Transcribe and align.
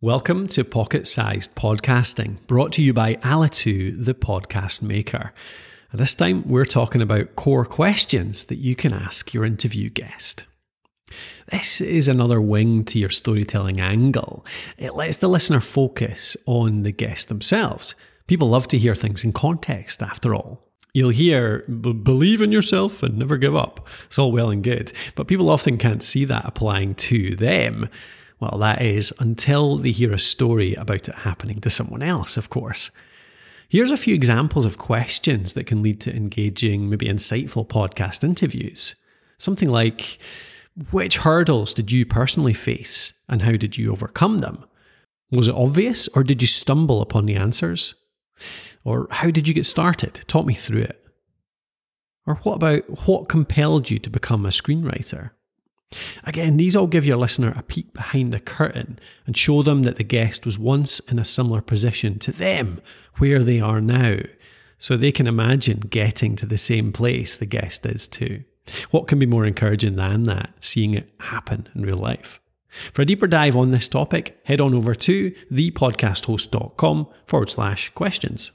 Welcome 0.00 0.46
to 0.50 0.62
Pocket 0.62 1.08
Sized 1.08 1.56
Podcasting, 1.56 2.36
brought 2.46 2.70
to 2.74 2.82
you 2.82 2.92
by 2.92 3.16
Alitu, 3.16 4.04
the 4.04 4.14
podcast 4.14 4.80
maker. 4.80 5.32
And 5.90 6.00
this 6.00 6.14
time 6.14 6.48
we're 6.48 6.64
talking 6.64 7.02
about 7.02 7.34
core 7.34 7.64
questions 7.64 8.44
that 8.44 8.58
you 8.58 8.76
can 8.76 8.92
ask 8.92 9.34
your 9.34 9.44
interview 9.44 9.90
guest. 9.90 10.44
This 11.50 11.80
is 11.80 12.06
another 12.06 12.40
wing 12.40 12.84
to 12.84 12.98
your 13.00 13.08
storytelling 13.08 13.80
angle. 13.80 14.46
It 14.76 14.94
lets 14.94 15.16
the 15.16 15.26
listener 15.26 15.58
focus 15.58 16.36
on 16.46 16.84
the 16.84 16.92
guest 16.92 17.28
themselves. 17.28 17.96
People 18.28 18.50
love 18.50 18.68
to 18.68 18.78
hear 18.78 18.94
things 18.94 19.24
in 19.24 19.32
context, 19.32 20.00
after 20.00 20.32
all. 20.32 20.64
You'll 20.94 21.10
hear, 21.10 21.64
believe 21.66 22.40
in 22.40 22.52
yourself 22.52 23.02
and 23.02 23.18
never 23.18 23.36
give 23.36 23.56
up. 23.56 23.88
It's 24.06 24.18
all 24.20 24.30
well 24.30 24.50
and 24.50 24.62
good, 24.62 24.92
but 25.16 25.26
people 25.26 25.50
often 25.50 25.76
can't 25.76 26.04
see 26.04 26.24
that 26.26 26.44
applying 26.44 26.94
to 26.94 27.34
them. 27.34 27.88
Well, 28.40 28.58
that 28.58 28.82
is 28.82 29.12
until 29.18 29.76
they 29.76 29.90
hear 29.90 30.12
a 30.12 30.18
story 30.18 30.74
about 30.74 31.08
it 31.08 31.14
happening 31.14 31.60
to 31.60 31.70
someone 31.70 32.02
else, 32.02 32.36
of 32.36 32.50
course. 32.50 32.90
Here's 33.68 33.90
a 33.90 33.96
few 33.96 34.14
examples 34.14 34.64
of 34.64 34.78
questions 34.78 35.54
that 35.54 35.66
can 35.66 35.82
lead 35.82 36.00
to 36.02 36.14
engaging, 36.14 36.88
maybe 36.88 37.06
insightful 37.06 37.66
podcast 37.66 38.24
interviews. 38.24 38.94
Something 39.38 39.68
like 39.68 40.18
Which 40.90 41.18
hurdles 41.18 41.74
did 41.74 41.90
you 41.90 42.06
personally 42.06 42.54
face 42.54 43.12
and 43.28 43.42
how 43.42 43.52
did 43.52 43.76
you 43.76 43.90
overcome 43.90 44.38
them? 44.38 44.64
Was 45.30 45.48
it 45.48 45.54
obvious 45.54 46.08
or 46.08 46.22
did 46.22 46.40
you 46.40 46.46
stumble 46.46 47.02
upon 47.02 47.26
the 47.26 47.34
answers? 47.34 47.94
Or 48.84 49.08
how 49.10 49.30
did 49.30 49.46
you 49.46 49.52
get 49.52 49.66
started? 49.66 50.14
Talk 50.28 50.46
me 50.46 50.54
through 50.54 50.82
it. 50.82 51.04
Or 52.26 52.36
what 52.36 52.54
about 52.54 53.08
what 53.08 53.28
compelled 53.28 53.90
you 53.90 53.98
to 53.98 54.10
become 54.10 54.46
a 54.46 54.50
screenwriter? 54.50 55.30
Again, 56.24 56.56
these 56.56 56.76
all 56.76 56.86
give 56.86 57.06
your 57.06 57.16
listener 57.16 57.54
a 57.56 57.62
peek 57.62 57.92
behind 57.92 58.32
the 58.32 58.40
curtain 58.40 58.98
and 59.26 59.36
show 59.36 59.62
them 59.62 59.84
that 59.84 59.96
the 59.96 60.04
guest 60.04 60.44
was 60.44 60.58
once 60.58 61.00
in 61.00 61.18
a 61.18 61.24
similar 61.24 61.60
position 61.60 62.18
to 62.20 62.32
them, 62.32 62.80
where 63.16 63.42
they 63.42 63.60
are 63.60 63.80
now, 63.80 64.18
so 64.76 64.96
they 64.96 65.12
can 65.12 65.26
imagine 65.26 65.80
getting 65.80 66.36
to 66.36 66.46
the 66.46 66.58
same 66.58 66.92
place 66.92 67.36
the 67.36 67.46
guest 67.46 67.86
is 67.86 68.06
too. 68.06 68.44
What 68.90 69.08
can 69.08 69.18
be 69.18 69.26
more 69.26 69.46
encouraging 69.46 69.96
than 69.96 70.24
that, 70.24 70.50
seeing 70.60 70.94
it 70.94 71.10
happen 71.20 71.68
in 71.74 71.82
real 71.82 71.96
life? 71.96 72.40
For 72.68 73.02
a 73.02 73.06
deeper 73.06 73.26
dive 73.26 73.56
on 73.56 73.70
this 73.70 73.88
topic, 73.88 74.38
head 74.44 74.60
on 74.60 74.74
over 74.74 74.94
to 74.94 75.30
thepodcasthost.com 75.50 77.08
forward 77.24 77.50
slash 77.50 77.88
questions. 77.90 78.52